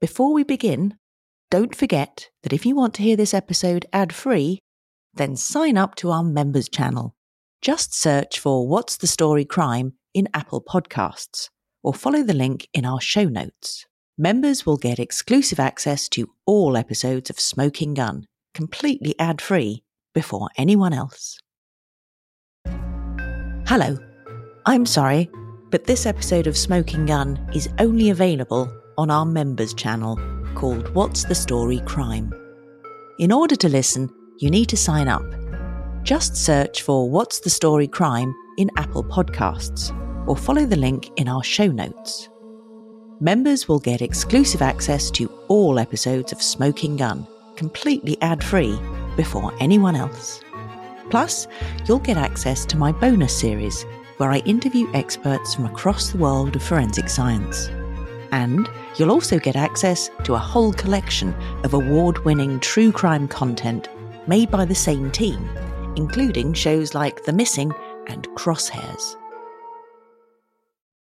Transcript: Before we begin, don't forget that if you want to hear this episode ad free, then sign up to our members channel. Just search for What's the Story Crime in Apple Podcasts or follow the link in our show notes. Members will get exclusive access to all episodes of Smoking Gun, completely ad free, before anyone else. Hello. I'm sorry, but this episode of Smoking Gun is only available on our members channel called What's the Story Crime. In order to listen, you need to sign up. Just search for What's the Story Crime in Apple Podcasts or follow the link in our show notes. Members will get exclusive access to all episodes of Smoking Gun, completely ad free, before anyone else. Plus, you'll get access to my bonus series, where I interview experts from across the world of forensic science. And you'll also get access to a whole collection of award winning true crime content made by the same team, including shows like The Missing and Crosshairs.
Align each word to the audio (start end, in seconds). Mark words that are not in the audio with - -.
Before 0.00 0.32
we 0.32 0.44
begin, 0.44 0.96
don't 1.50 1.74
forget 1.74 2.30
that 2.42 2.54
if 2.54 2.64
you 2.64 2.74
want 2.74 2.94
to 2.94 3.02
hear 3.02 3.16
this 3.16 3.34
episode 3.34 3.84
ad 3.92 4.14
free, 4.14 4.60
then 5.12 5.36
sign 5.36 5.76
up 5.76 5.94
to 5.96 6.10
our 6.10 6.24
members 6.24 6.70
channel. 6.70 7.14
Just 7.60 7.92
search 7.92 8.38
for 8.38 8.66
What's 8.66 8.96
the 8.96 9.06
Story 9.06 9.44
Crime 9.44 9.92
in 10.14 10.26
Apple 10.32 10.62
Podcasts 10.62 11.50
or 11.82 11.92
follow 11.92 12.22
the 12.22 12.32
link 12.32 12.66
in 12.72 12.86
our 12.86 12.98
show 12.98 13.24
notes. 13.24 13.84
Members 14.16 14.64
will 14.64 14.78
get 14.78 14.98
exclusive 14.98 15.60
access 15.60 16.08
to 16.10 16.30
all 16.46 16.78
episodes 16.78 17.28
of 17.28 17.38
Smoking 17.38 17.92
Gun, 17.92 18.24
completely 18.54 19.14
ad 19.18 19.42
free, 19.42 19.82
before 20.14 20.48
anyone 20.56 20.94
else. 20.94 21.38
Hello. 23.66 23.98
I'm 24.64 24.86
sorry, 24.86 25.28
but 25.70 25.84
this 25.84 26.06
episode 26.06 26.46
of 26.46 26.56
Smoking 26.56 27.04
Gun 27.04 27.38
is 27.52 27.68
only 27.78 28.08
available 28.08 28.72
on 29.00 29.10
our 29.10 29.24
members 29.24 29.72
channel 29.72 30.20
called 30.54 30.94
What's 30.94 31.24
the 31.24 31.34
Story 31.34 31.80
Crime. 31.86 32.30
In 33.18 33.32
order 33.32 33.56
to 33.56 33.66
listen, 33.66 34.10
you 34.36 34.50
need 34.50 34.68
to 34.68 34.76
sign 34.76 35.08
up. 35.08 35.24
Just 36.02 36.36
search 36.36 36.82
for 36.82 37.08
What's 37.08 37.40
the 37.40 37.48
Story 37.48 37.88
Crime 37.88 38.34
in 38.58 38.70
Apple 38.76 39.02
Podcasts 39.02 39.96
or 40.28 40.36
follow 40.36 40.66
the 40.66 40.76
link 40.76 41.08
in 41.16 41.28
our 41.28 41.42
show 41.42 41.66
notes. 41.66 42.28
Members 43.20 43.66
will 43.66 43.78
get 43.78 44.02
exclusive 44.02 44.60
access 44.60 45.10
to 45.12 45.32
all 45.48 45.78
episodes 45.78 46.30
of 46.32 46.42
Smoking 46.42 46.98
Gun, 46.98 47.26
completely 47.56 48.20
ad 48.20 48.44
free, 48.44 48.78
before 49.16 49.54
anyone 49.60 49.96
else. 49.96 50.42
Plus, 51.08 51.48
you'll 51.86 52.00
get 52.00 52.18
access 52.18 52.66
to 52.66 52.76
my 52.76 52.92
bonus 52.92 53.34
series, 53.34 53.82
where 54.18 54.30
I 54.30 54.40
interview 54.40 54.92
experts 54.92 55.54
from 55.54 55.64
across 55.64 56.10
the 56.10 56.18
world 56.18 56.54
of 56.54 56.62
forensic 56.62 57.08
science. 57.08 57.70
And 58.32 58.68
you'll 58.96 59.10
also 59.10 59.38
get 59.38 59.56
access 59.56 60.10
to 60.24 60.34
a 60.34 60.38
whole 60.38 60.72
collection 60.72 61.34
of 61.64 61.74
award 61.74 62.24
winning 62.24 62.60
true 62.60 62.92
crime 62.92 63.28
content 63.28 63.88
made 64.26 64.50
by 64.50 64.64
the 64.64 64.74
same 64.74 65.10
team, 65.10 65.48
including 65.96 66.52
shows 66.52 66.94
like 66.94 67.24
The 67.24 67.32
Missing 67.32 67.72
and 68.06 68.28
Crosshairs. 68.30 69.16